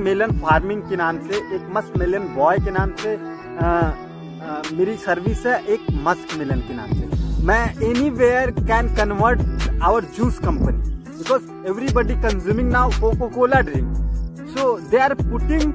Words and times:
Melon 0.00 0.32
farming 0.40 0.82
के 0.88 0.96
नाम 0.96 1.18
से 1.28 1.36
एक 1.56 1.66
मस्क 1.76 1.96
मेलन 1.98 2.26
बॉय 2.34 2.58
के 2.64 2.70
नाम 2.70 2.94
से 3.02 3.14
आ, 3.14 3.66
आ, 3.66 4.62
मेरी 4.72 4.96
सर्विस 5.06 5.46
है 5.46 5.62
एक 5.74 5.86
मस्क 6.06 6.36
मेलन 6.38 6.60
के 6.68 6.74
नाम 6.76 6.92
से 7.00 7.44
मैं 7.46 7.64
anywhere 8.22 8.50
can 8.60 8.94
convert 8.96 9.40
our 9.82 10.04
juice 10.16 10.38
company 10.44 10.92
because 11.08 11.68
everybody 11.70 12.14
consuming 12.22 12.70
now 12.72 12.90
Coca 13.00 13.28
Cola 13.34 13.60
drink 13.70 14.48
so 14.56 14.78
they 14.90 14.98
are 14.98 15.14
putting 15.22 15.72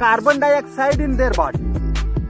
carbon 0.00 0.38
dioxide 0.40 1.00
in 1.00 1.16
their 1.16 1.32
body 1.36 1.66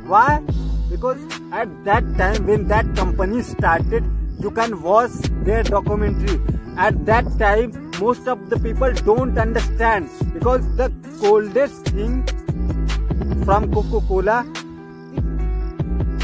Why? 0.07 0.41
Because 0.88 1.18
at 1.52 1.84
that 1.84 2.04
time 2.16 2.46
when 2.46 2.68
that 2.68 2.95
company 2.95 3.43
started, 3.43 4.04
you 4.38 4.52
can 4.52 4.80
watch 4.80 5.11
their 5.43 5.64
documentary. 5.64 6.41
At 6.79 7.04
that 7.07 7.27
time, 7.41 7.73
most 8.00 8.28
of 8.28 8.50
the 8.50 8.58
people 8.58 8.92
don't 8.92 9.38
understand 9.38 10.10
because 10.34 10.64
the 10.76 10.92
coldest 11.20 11.86
thing 11.86 12.24
from 13.45 13.72
Coca-Cola 13.72 14.45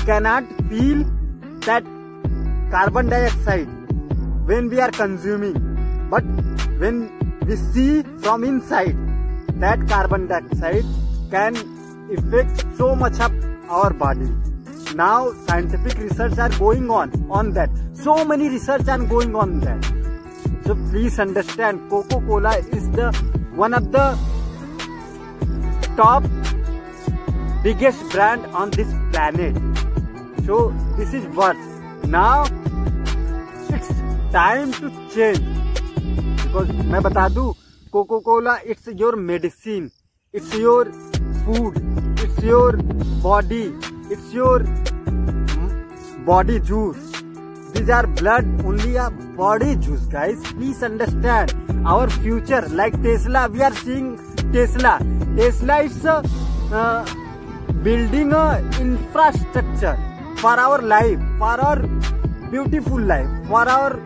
cannot 0.05 0.45
feel 0.69 1.05
that 1.67 1.85
carbon 2.71 3.09
dioxide 3.09 3.69
when 4.47 4.69
we 4.69 4.81
are 4.81 4.91
consuming. 4.91 5.55
But 6.11 6.25
when 6.79 7.11
we 7.47 7.57
see 7.57 8.03
from 8.19 8.45
inside, 8.45 8.97
that 9.61 9.89
carbon 9.89 10.27
dioxide 10.27 10.84
can 11.31 11.57
affect 12.12 12.67
so 12.77 12.95
much 12.95 13.19
of 13.20 13.33
our 13.70 13.93
body. 13.95 14.31
Now 14.95 15.33
scientific 15.47 15.97
research 15.98 16.39
are 16.39 16.51
going 16.51 16.91
on 16.91 17.11
on 17.31 17.53
that. 17.53 17.70
So 17.95 18.25
many 18.25 18.48
research 18.51 18.89
are 18.89 18.98
going 18.98 19.34
on 19.34 19.61
that. 19.61 20.02
So 20.66 20.75
please 20.75 21.21
understand 21.21 21.80
Coca 21.91 22.19
Cola 22.27 22.52
is 22.55 22.89
the 22.91 23.11
one 23.57 23.75
of 23.75 23.87
the 23.95 24.03
top 25.97 26.23
biggest 27.62 28.05
brand 28.12 28.45
on 28.61 28.70
this 28.70 28.92
planet 29.11 29.59
so 30.41 30.59
this 30.97 31.14
is 31.14 31.27
worth 31.37 32.06
now 32.09 32.45
it's 33.75 33.91
time 34.33 34.72
to 34.72 34.89
change 34.89 35.39
because 35.39 36.72
मैं 36.92 37.03
बता 37.03 37.28
दू 37.31 37.50
Coca 37.92 38.20
Cola 38.20 38.56
it's 38.67 38.89
your 39.00 39.17
medicine 39.22 39.91
it's 40.34 40.55
your 40.56 40.91
food 41.44 41.78
it's 42.22 42.44
your 42.44 42.77
body 43.22 43.62
it's 43.62 44.34
your 44.34 44.65
body 46.27 46.59
juice 46.61 47.12
these 47.83 47.91
are 47.91 48.06
blood 48.06 48.61
only 48.66 48.97
our 49.02 49.11
body 49.36 49.75
juice 49.84 50.06
guys 50.11 50.41
please 50.48 50.84
understand 50.84 51.86
our 51.88 52.08
future 52.11 52.66
like 52.78 52.94
Tesla 53.02 53.44
we 53.55 53.61
are 53.66 53.72
seeing 53.75 54.52
Tesla 54.52 54.97
Tesla 55.36 55.78
it's 55.86 56.03
building 57.84 58.33
infrastructure 58.80 59.97
for 60.42 60.58
our 60.58 60.83
life 60.92 61.19
for 61.41 61.60
our 61.60 61.83
beautiful 62.50 63.06
life 63.08 63.48
for 63.48 63.69
our 63.69 63.97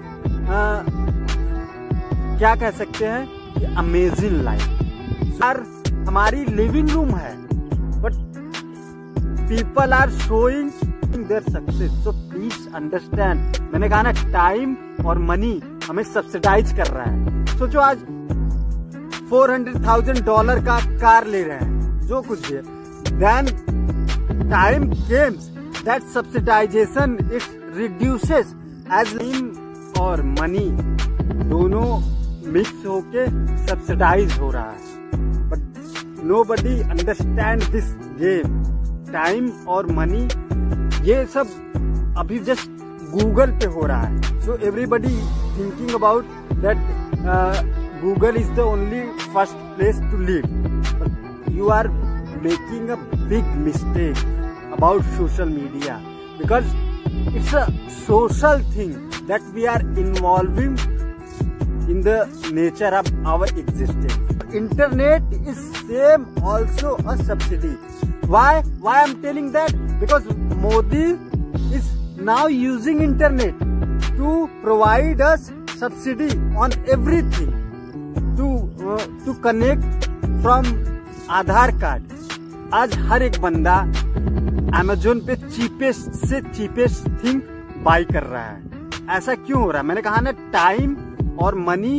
क्या 2.39 2.55
कह 2.55 2.71
सकते 2.79 3.07
हैं? 3.07 3.75
Amazing 3.77 4.41
life 4.45 4.63
sir 5.43 5.63
हमारी 6.09 6.45
living 6.57 6.91
room 6.91 7.11
है 7.17 7.35
but 8.03 8.25
people 9.49 9.93
are 9.93 10.11
showing 10.25 10.71
their 11.19 11.43
success 11.43 12.05
so 12.05 12.13
understand 12.77 13.57
मैंने 13.73 13.89
कहा 13.89 14.03
ना 14.03 14.11
time 14.33 14.77
और 15.07 15.19
मनी 15.19 15.61
हमें 15.85 16.03
सब्सिडाइज 16.05 16.73
कर 16.77 16.87
रहा 16.87 17.05
है। 17.05 17.57
सोचो 17.59 17.81
आज 17.81 17.99
फोर 19.31 19.51
हंड्रेड 19.51 19.87
थाउज़ेंड 19.87 20.25
डॉलर 20.25 20.61
का 20.65 20.79
कार 21.01 21.27
ले 21.27 21.43
रहे 21.43 21.59
हैं, 21.59 22.07
जो 22.09 22.21
कुछ 22.23 22.51
भी 22.51 22.59
then 23.13 23.47
time 24.51 24.89
comes 24.93 25.49
that 25.85 26.03
subsidization 26.15 27.17
it 27.23 27.43
reduces 27.77 28.55
as 29.01 29.17
in 29.23 29.51
और 30.01 30.23
मनी 30.41 30.69
दोनों 31.49 31.89
मिक्स 32.53 32.87
होके 32.87 33.27
सब्सिडाइज 33.67 34.39
हो 34.41 34.51
रहा 34.51 34.71
है। 34.71 34.79
But 35.51 36.25
nobody 36.45 36.81
understand 36.81 37.71
this 37.73 37.95
game 38.21 38.63
time 39.13 39.51
और 39.69 39.93
मनी 39.93 40.29
ये 41.09 41.25
सब 41.35 41.63
अभी 42.19 42.39
जस्ट 42.49 42.71
गूगल 43.13 43.51
पे 43.61 43.67
हो 43.75 43.87
रहा 43.87 44.01
है 44.03 44.41
so 44.45 44.57
everybody 44.69 45.15
thinking 45.59 45.95
about 45.95 46.25
that 46.65 46.79
Google 48.03 48.37
is 48.37 48.51
the 48.57 48.67
only 48.73 49.01
first 49.35 49.57
place 49.77 50.01
to 50.11 50.19
live 50.31 51.55
you 51.59 51.69
are 51.79 51.89
making 52.43 52.89
a 52.89 52.97
big 53.29 53.55
mistake 53.65 54.73
about 54.79 55.03
social 55.17 55.49
media 55.49 55.97
because 56.39 56.75
it's 57.37 57.55
a 57.55 57.67
social 57.99 58.63
thing 58.77 58.95
that 59.29 59.55
we 59.55 59.65
are 59.75 59.83
involving 59.99 60.77
in 61.89 62.01
the 62.03 62.15
nature 62.51 62.89
of 62.89 63.07
our 63.25 63.47
existence. 63.47 64.15
Internet 64.53 65.23
is 65.47 65.59
same, 65.81 66.27
also 66.43 66.97
a 66.99 67.17
subsidy. 67.19 67.75
Why? 68.27 68.63
Why 68.81 69.03
I'm 69.03 69.23
telling 69.23 69.53
that? 69.53 69.73
Because 70.01 70.25
Modi 70.57 71.17
is 71.73 71.96
now 72.19 72.47
using 72.47 73.01
internet 73.03 73.59
to 74.17 74.49
provide 74.63 75.21
us 75.21 75.53
subsidy 75.79 76.31
on 76.57 76.73
everything. 76.89 77.53
To 78.37 78.49
uh, 78.87 79.07
to 79.25 79.35
connect 79.41 80.09
from 80.43 80.67
Aadhaar 81.31 81.71
card 81.81 82.03
आज 82.75 82.97
हर 82.99 83.23
एक 83.23 83.41
बंदा 83.43 83.77
Amazon 84.79 85.21
पे 85.27 85.37
cheapest 85.37 86.11
से 86.27 86.41
cheapest 86.41 87.09
thing 87.25 87.41
buy 87.85 88.05
कर 88.05 88.23
रहा 88.23 88.45
है। 88.45 88.63
ऐसा 89.11 89.35
क्यों 89.35 89.63
हो 89.63 89.71
रहा 89.71 89.81
है? 89.81 89.87
मैंने 89.89 90.03
कहा 90.03 90.21
ना 90.21 90.31
टाइम 90.31 90.97
और 91.39 91.55
मनी 91.55 91.99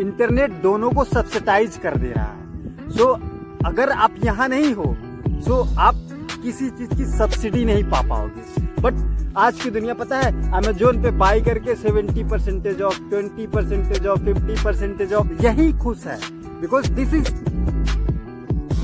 इंटरनेट 0.00 0.50
दोनों 0.50 0.90
को 0.90 1.04
सब्सिडाइज 1.04 1.76
कर 1.76 1.96
दे 1.96 2.12
रहा 2.16 2.24
है। 2.24 2.90
सो 2.90 3.04
so, 3.04 3.20
अगर 3.66 3.90
आप 3.90 4.14
यहाँ 4.24 4.48
नहीं 4.48 4.74
हो 4.74 4.96
सो 5.28 5.64
so 5.64 5.78
आप 5.78 5.94
किसी 6.42 6.68
चीज़ 6.70 6.94
की 6.96 7.04
सब्सिडी 7.06 7.64
नहीं 7.64 7.84
पा 7.90 8.00
पाओगे। 8.08 8.66
बट 8.82 8.94
आज 9.38 9.60
की 9.62 9.70
दुनिया, 9.70 9.94
पता 9.94 10.18
है 10.18 10.52
अमेजोन 10.52 11.02
पे 11.02 11.10
बाई 11.18 11.40
करके 11.40 11.74
70 11.76 12.28
percentage 12.30 12.80
of 12.82 12.98
20 13.10 13.46
percentage 13.54 14.06
of 14.06 14.20
50 14.20 14.64
percentage 14.64 15.12
of 15.14 15.32
यही 15.44 15.72
खुश 15.78 16.06
है। 16.06 16.18
Because 16.60 16.90
this 16.92 17.14
is 17.14 17.30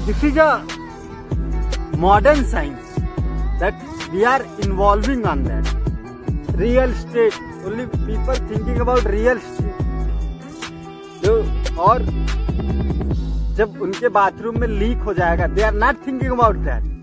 this 0.07 0.25
is 0.25 0.39
a 0.41 1.97
modern 1.99 2.45
science 2.51 2.95
that 3.61 3.75
we 4.13 4.23
are 4.25 4.47
involving 4.65 5.25
on 5.27 5.45
that 5.45 6.57
real 6.57 6.93
estate 6.95 7.33
only 7.67 7.87
people 7.87 8.49
thinking 8.51 8.81
about 8.81 9.07
real 9.07 9.39
estate 9.39 9.75
जो, 11.25 11.33
और 11.83 12.03
जब 13.57 13.81
उनके 13.83 14.09
बाथरूम 14.11 14.61
में 14.61 14.69
लीक 14.69 14.99
हो 14.99 15.15
जाएगा 15.15 15.47
they 15.47 15.63
are 15.63 15.75
not 15.75 16.07
thinking 16.07 16.33
about 16.33 16.57
that 16.67 16.95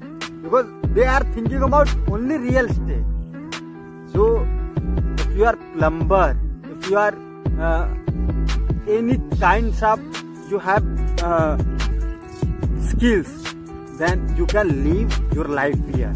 Because 0.42 0.64
they 0.94 1.04
are 1.14 1.24
thinking 1.36 1.62
about 1.62 2.10
only 2.10 2.36
real 2.48 2.68
state 2.72 3.58
so 4.12 4.34
if 5.20 5.36
you 5.36 5.44
are 5.44 5.56
plumber 5.74 6.36
if 6.72 6.90
you 6.90 6.98
are 6.98 7.14
any 8.98 9.16
kind 9.40 9.84
of 9.84 10.22
you 10.52 10.58
have 10.68 10.96
skills 12.90 13.36
then 14.00 14.20
you 14.38 14.44
can 14.50 14.68
live 14.82 15.14
your 15.36 15.44
life 15.58 15.86
here. 15.94 16.10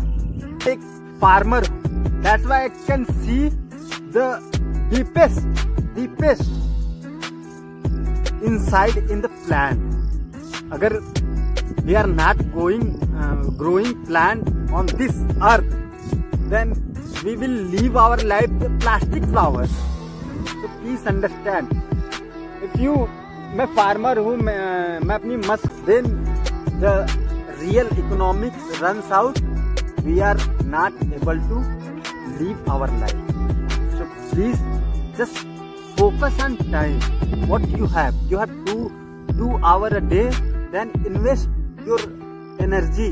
एक 0.72 0.82
farmer 1.22 1.60
that's 2.26 2.44
why 2.50 2.59
I 2.66 2.69
can 2.88 3.06
see 3.22 3.48
the 4.16 4.26
deepest, 4.93 5.41
deepest 5.97 6.50
inside 8.50 8.97
in 9.15 9.25
the 9.26 9.32
plant. 9.41 9.81
अगर 10.72 10.97
we 11.86 11.94
are 11.94 12.08
not 12.08 12.42
going 12.54 12.84
growing 13.60 13.94
plant 14.06 14.72
on 14.74 14.86
this 14.98 15.22
earth 15.52 15.74
then 16.52 16.74
we 17.24 17.36
will 17.36 17.58
leave 17.75 18.00
our 18.00 18.24
life 18.34 18.50
plastic 18.64 19.24
flowers 19.24 19.72
तो 20.52 20.68
please 20.68 21.08
understand 21.10 21.74
if 22.64 22.80
you 22.81 22.96
मैं 23.58 23.66
farmer 23.75 24.19
हूँ 24.19 24.36
मैं, 24.38 25.00
मैं 25.00 25.16
अपनी 25.16 25.36
Musk 25.50 25.84
then 25.88 26.06
the 26.81 26.96
real 27.62 27.90
economics 28.00 28.81
run 28.81 29.02
out 29.16 29.40
we 30.06 30.19
are 30.30 30.42
not 30.75 31.04
able 31.14 31.40
to 31.50 31.62
leave 32.40 32.72
our 32.72 32.98
life 33.00 33.31
so 33.98 34.10
please 34.31 34.58
just 35.18 35.46
focus 35.98 36.40
on 36.40 36.56
time. 36.72 37.00
What 37.50 37.64
you 37.69 37.88
have 37.88 38.18
you 38.30 38.38
have 38.38 38.52
two 38.66 38.92
two 39.30 39.54
hour 39.64 39.88
a 40.00 40.02
day 40.12 40.28
then 40.72 40.92
invest 41.08 41.50
your 41.88 42.01
energy 42.62 43.07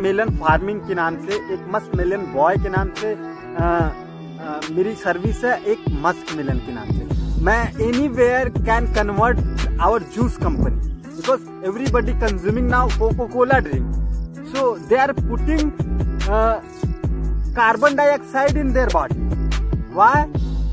melon 0.00 0.30
farming 0.38 0.80
के 0.88 0.94
नाम 0.94 1.16
से 1.26 1.34
एक 1.54 1.66
musk 1.74 1.94
melon 1.96 2.24
boy 2.32 2.56
के 2.62 2.68
नाम 2.68 2.88
से 3.00 3.12
आ, 3.12 3.66
आ, 3.66 4.60
मेरी 4.72 4.94
सर्विस 5.04 5.44
है 5.44 5.52
एक 5.72 5.84
मस्क 6.02 6.34
मेलन 6.36 6.58
के 6.66 6.72
नाम 6.74 6.90
से। 6.98 7.42
मैं 7.44 7.62
anywhere 8.18 8.48
can 8.58 8.92
convert 8.94 9.38
our 9.80 10.02
juice 10.14 10.36
company 10.42 10.88
because 11.06 11.48
everybody 11.68 12.12
consuming 12.20 12.68
now 12.70 12.88
coca 12.98 13.26
cola 13.34 13.58
drink 13.68 14.44
so 14.54 14.74
they 14.88 14.96
are 15.04 15.12
putting 15.20 15.70
carbon 17.56 17.96
dioxide 17.96 18.56
in 18.56 18.72
their 18.72 18.88
body 18.94 19.28
why 19.94 20.24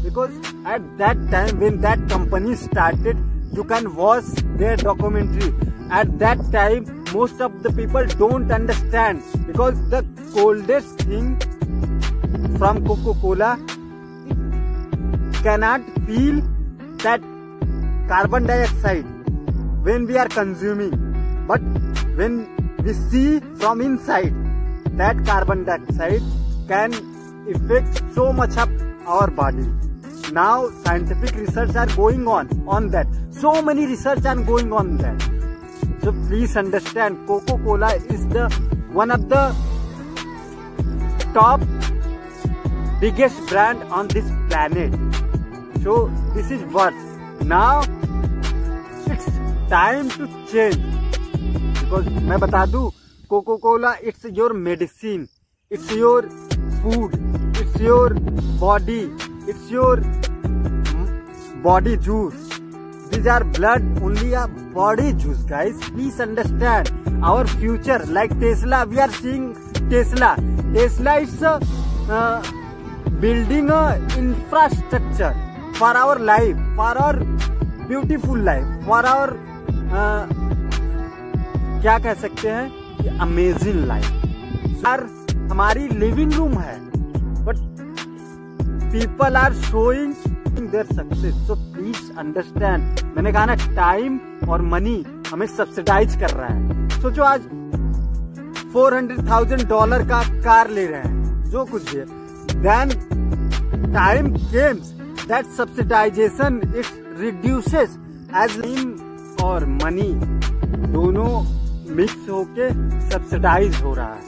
because 0.03 0.31
at 0.73 0.91
that 1.01 1.31
time 1.31 1.57
when 1.59 1.79
that 1.87 2.09
company 2.13 2.55
started 2.65 3.25
you 3.57 3.63
can 3.73 3.87
watch 3.95 4.23
their 4.43 4.83
documentary 4.83 5.49
At 5.89 6.19
that 6.19 6.51
time, 6.51 7.05
most 7.13 7.39
of 7.39 7.63
the 7.63 7.71
people 7.71 8.05
don't 8.05 8.51
understand 8.51 9.23
because 9.47 9.75
the 9.89 10.05
coldest 10.33 10.99
thing 10.99 11.39
from 12.57 12.85
Coca-Cola 12.85 13.57
cannot 15.43 15.81
feel 16.05 16.41
that 17.03 17.21
carbon 18.09 18.45
dioxide 18.47 19.05
when 19.83 20.05
we 20.07 20.17
are 20.17 20.27
consuming. 20.27 20.91
But 21.47 21.61
when 22.17 22.49
we 22.83 22.91
see 22.93 23.39
from 23.55 23.79
inside 23.79 24.33
that 24.97 25.23
carbon 25.25 25.63
dioxide 25.63 26.21
can 26.67 26.93
affect 27.55 28.03
so 28.13 28.33
much 28.33 28.57
of 28.57 28.69
our 29.05 29.31
body. 29.31 29.65
Now 30.33 30.69
scientific 30.83 31.33
research 31.35 31.75
are 31.77 31.87
going 31.95 32.27
on 32.27 32.67
on 32.67 32.89
that. 32.89 33.07
So 33.31 33.61
many 33.61 33.85
research 33.85 34.25
are 34.25 34.35
going 34.35 34.73
on 34.73 34.97
that. 34.97 35.36
So 36.03 36.11
please 36.27 36.55
understand 36.57 37.27
Coca-Cola 37.27 37.95
is 37.95 38.27
the 38.29 38.49
one 38.91 39.11
of 39.11 39.29
the 39.29 39.55
top 41.33 41.61
biggest 42.99 43.45
brand 43.47 43.83
on 43.83 44.07
this 44.07 44.25
planet. 44.49 44.93
So 45.83 46.11
this 46.33 46.51
is 46.51 46.61
what 46.73 46.93
now 47.43 47.81
it's 49.07 49.25
time 49.69 50.09
to 50.17 50.27
change 50.51 50.81
because 51.81 52.07
मैं 52.29 52.39
बता 52.39 52.65
दूँ 52.71 52.91
coca 53.29 53.57
cola 53.57 53.93
it's 54.09 54.25
your 54.37 54.53
medicine 54.67 55.27
it's 55.71 55.91
your 55.91 56.29
food 56.81 57.15
it's 57.61 57.81
your 57.81 58.13
body 58.59 59.01
it's 59.49 59.71
your 59.71 60.01
body 61.63 61.97
juice 61.97 62.46
our 63.27 63.43
blood 63.57 64.01
only 64.03 64.33
our 64.33 64.47
body 64.73 65.11
juice 65.23 65.45
guys 65.49 65.75
please 65.89 66.21
understand 66.21 67.23
our 67.25 67.47
future 67.47 68.05
like 68.17 68.31
Tesla 68.39 68.81
we 68.91 68.97
are 69.01 69.09
seeing 69.11 69.53
Tesla 69.89 70.33
Tesla 70.73 71.15
is 71.25 71.43
building 73.21 73.69
infrastructure 74.17 75.33
for 75.79 75.95
our 75.95 76.19
life 76.31 76.57
for 76.77 76.97
our 76.97 77.19
beautiful 77.87 78.43
life 78.45 78.85
for 78.87 79.05
our 79.05 79.29
क्या 81.81 81.97
कह 81.99 82.13
सकते 82.21 82.49
हैं? 82.49 83.17
Amazing 83.19 83.83
life 83.85 84.05
sir 84.83 85.05
हमारी 85.51 85.87
living 85.99 86.33
room 86.33 86.53
है 86.59 86.75
but 87.45 87.57
people 88.93 89.35
are 89.35 89.53
showing 89.53 90.13
their 90.59 90.85
success 90.85 91.35
so 91.47 91.55
understand 92.17 92.99
मैंने 93.15 93.31
कहा 93.31 93.45
ना 93.45 93.55
time 93.55 94.19
और 94.49 94.61
मनी 94.63 95.03
हमें 95.31 95.45
सब्सिडाइज 95.47 96.15
कर 96.15 96.29
रहा 96.29 96.47
है। 96.47 96.89
सोचो 97.01 97.23
आज 97.23 97.41
फोर 98.73 98.93
हंड्रेड 98.93 99.29
थाउज़ेंड 99.29 99.67
डॉलर 99.69 100.03
का 100.09 100.21
कार 100.43 100.69
ले 100.69 100.85
रहे 100.87 101.01
हैं, 101.01 101.49
जो 101.51 101.65
कुछ 101.65 101.95
भी 101.95 102.01
then 102.61 102.89
time 103.93 104.33
comes 104.35 104.91
that 105.27 105.45
subsidization 105.57 106.61
it 106.67 106.85
reduces 107.19 107.97
age 108.43 108.59
in 108.65 108.95
और 109.43 109.65
मनी 109.83 110.11
दोनों 110.91 111.31
मिक्स 111.95 112.29
होके 112.29 112.69
सब्सिडाइज 113.09 113.81
हो 113.83 113.93
रहा 113.93 114.13
है। 114.13 114.21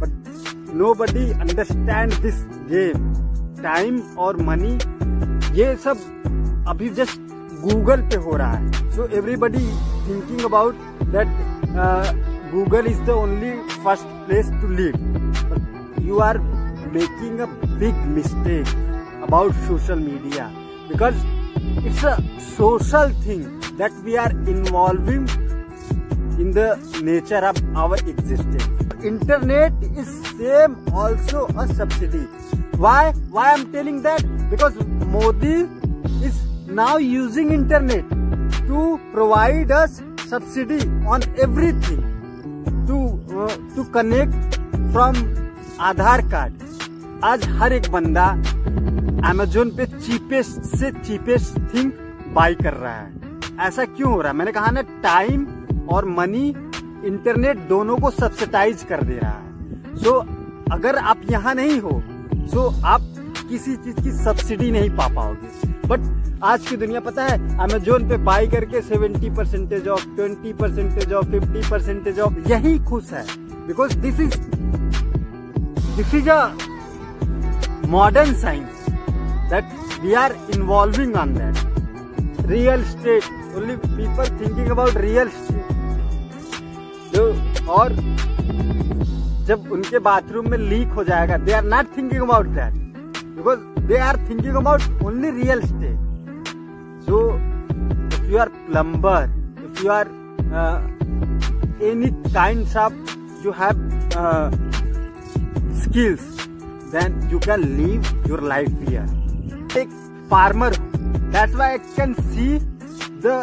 But 0.00 0.74
nobody 0.94 1.30
understand 1.32 2.14
this 2.22 2.44
game 2.72 3.12
time 3.62 4.00
और 4.18 4.42
मनी 4.42 4.74
ये 5.58 5.74
सब 5.84 5.96
अभी 6.68 6.88
जस्ट 6.98 7.20
गूगल 7.62 8.00
पे 8.10 8.16
हो 8.24 8.36
रहा 8.36 8.52
है 8.52 8.90
so 8.96 9.06
everybody 9.18 9.66
thinking 10.08 10.44
about 10.44 10.74
that 11.14 11.28
Google 12.52 12.86
is 12.86 13.00
the 13.02 13.10
only 13.22 13.50
first 13.84 14.06
place 14.26 14.50
to 14.60 14.68
live 14.80 16.06
you 16.08 16.18
are 16.28 16.38
making 16.98 17.40
a 17.40 17.46
big 17.78 18.04
mistake 18.16 19.22
about 19.28 19.54
social 19.68 19.98
media 20.00 20.46
because 20.88 21.26
it's 21.86 22.04
a 22.04 22.16
social 22.50 23.14
thing 23.26 23.44
that 23.78 24.04
we 24.04 24.14
are 24.24 24.36
involving 24.48 25.26
in 26.36 26.50
the 26.50 26.68
nature 27.00 27.40
of 27.48 27.58
our 27.76 27.96
existence. 27.96 28.64
Internet 29.04 29.72
is 29.96 30.08
same, 30.28 30.76
also 30.92 31.46
a 31.48 31.66
subsidy. 31.68 32.22
Why? 32.76 33.12
Why 33.30 33.64
telling 33.72 34.02
that? 34.02 34.24
Because 34.50 34.74
Modi 35.06 35.52
is 35.52 35.83
now 36.74 36.96
using 36.96 37.52
internet 37.52 38.04
to 38.68 38.98
provide 39.12 39.70
us 39.70 40.02
subsidy 40.26 40.80
on 41.06 41.22
everything 41.44 42.00
to 42.88 42.98
uh, 43.42 43.56
to 43.76 43.84
connect 43.96 44.58
from 44.92 45.20
Aadhaar 45.80 46.22
card 46.30 46.52
आज 47.24 47.44
हर 47.48 47.72
एक 47.72 47.90
बंदा 47.92 48.24
Amazon 49.30 49.70
पे 49.70 49.86
cheapest 49.86 50.60
से 50.76 50.90
cheapest 50.90 51.58
thing 51.74 51.92
buy 52.34 52.54
कर 52.54 52.74
रहा 52.74 52.94
है। 52.94 53.12
ऐसा 53.60 53.84
क्यों 53.84 54.12
हो 54.12 54.20
रहा 54.20 54.32
है? 54.32 54.36
मैंने 54.38 54.52
कहा 54.52 54.70
ना 54.70 54.82
टाइम 54.82 55.46
और 55.88 56.04
मनी 56.04 56.48
इंटरनेट 57.06 57.58
दोनों 57.58 57.98
को 57.98 58.10
सब्सिडाइज 58.10 58.82
कर 58.82 59.02
दे 59.02 59.18
रहा 59.18 59.30
है। 59.30 59.96
सो 59.96 60.10
so, 60.10 60.26
अगर 60.72 60.96
आप 60.96 61.20
यहाँ 61.30 61.54
नहीं 61.54 61.80
हो 61.80 62.02
सो 62.34 62.70
so 62.70 62.84
आप 62.84 63.13
किसी 63.54 63.74
चीज़ 63.76 64.00
की 64.02 64.12
सब्सिडी 64.12 64.70
नहीं 64.70 64.88
पा 64.90 65.06
पाओगे। 65.14 65.68
बट 65.88 66.00
आज 66.44 66.66
की 66.68 66.76
दुनिया, 66.76 67.00
पता 67.00 67.24
है 67.24 67.58
अमेजोन 67.58 68.08
पे 68.08 68.16
बाई 68.24 68.46
करके 68.54 68.80
70 68.82 69.30
percentage 69.36 69.86
of 69.88 70.06
20 70.16 70.52
percentage 70.60 71.12
of 71.12 71.26
50 71.26 71.70
percentage 71.70 72.18
of 72.20 72.50
यही 72.50 72.78
खुश 72.88 73.12
है। 73.12 73.24
Because 73.66 73.96
this 73.98 74.20
is 74.20 74.36
this 75.96 76.14
is 76.14 76.30
a 76.30 76.40
modern 77.88 78.34
science 78.42 78.86
that 79.50 79.64
we 80.02 80.14
are 80.24 80.36
involving 80.54 81.16
on 81.16 81.34
that 81.34 82.46
real 82.50 82.84
estate 82.84 83.56
only 83.56 83.76
people 83.78 84.36
thinking 84.40 84.70
about 84.70 84.96
real 84.98 85.28
estate 85.40 85.66
और 87.70 87.92
जब 89.48 89.68
उनके 89.72 89.98
बाथरूम 89.98 90.50
में 90.50 90.58
leak 90.60 90.88
हो 90.88 91.04
जाएगा 91.04 91.36
they 91.38 91.52
are 91.52 91.64
not 91.64 91.96
thinking 91.96 92.22
about 92.22 92.46
that 92.58 92.83
because 93.33 93.59
they 93.87 93.97
are 94.07 94.17
thinking 94.29 94.55
about 94.55 95.03
only 95.05 95.29
real 95.41 95.61
state 95.65 96.49
so 97.05 97.21
if 98.13 98.29
you 98.31 98.37
are 98.39 98.49
plumber 98.67 99.29
if 99.65 99.83
you 99.83 99.91
are 99.91 100.07
any 101.91 102.09
kind 102.33 102.77
of 102.77 103.15
you 103.45 103.51
have 103.59 103.87
skills 105.83 106.47
then 106.93 107.19
you 107.31 107.39
can 107.47 107.63
live 107.77 108.27
your 108.29 108.43
life 108.53 108.89
here 108.89 109.77
एक 109.79 109.89
farmer 110.29 110.75
that's 110.75 111.55
why 111.55 111.71
I 111.71 111.77
can 111.95 112.13
see 112.21 112.57
the 113.25 113.41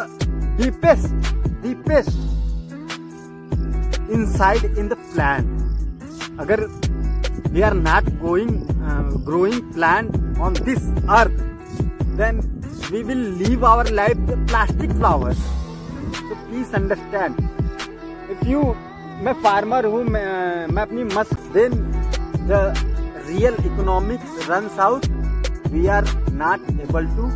deepest 0.61 1.33
deepest 1.63 2.25
inside 4.09 4.63
in 4.77 4.87
the 4.87 4.95
plant 5.13 5.47
agar 6.39 6.57
we 7.51 7.63
are 7.63 7.73
not 7.73 8.05
going 8.21 8.53
uh, 8.81 9.03
growing 9.29 9.61
plant 9.73 10.15
on 10.39 10.53
this 10.67 10.81
earth 11.09 11.37
then 12.21 12.41
we 12.91 13.03
will 13.03 13.25
leave 13.41 13.63
our 13.63 13.83
life 13.99 14.19
the 14.27 14.37
plastic 14.51 14.91
flowers 14.91 15.41
so 16.19 16.37
please 16.47 16.73
understand 16.81 17.41
if 18.35 18.47
you 18.53 18.61
मैं 19.25 19.33
farmer 19.43 19.85
हूँ 19.85 20.03
मैं, 20.03 20.67
मैं 20.73 20.81
अपनी 20.81 21.03
Musk 21.03 21.39
then 21.53 21.73
the 22.49 22.73
real 23.29 23.55
economics 23.65 24.49
runs 24.49 24.79
out 24.87 25.05
we 25.73 25.87
are 25.97 26.09
not 26.43 26.69
able 26.81 27.07
to 27.15 27.29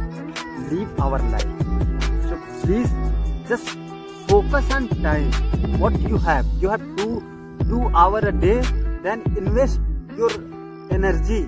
leave 0.76 1.02
our 1.04 1.30
life 1.32 1.64
so 2.30 2.36
please 2.66 2.92
just 3.50 3.80
focus 4.32 4.68
on 4.74 4.88
time 5.04 5.32
what 5.80 5.96
you 6.10 6.18
have 6.26 6.46
you 6.62 6.70
have 6.74 6.84
two 6.98 7.16
two 7.70 7.82
hour 8.02 8.20
a 8.20 8.32
day 8.44 8.60
then 9.06 9.24
invest 9.42 9.82
your 10.20 10.30
energy 10.97 11.47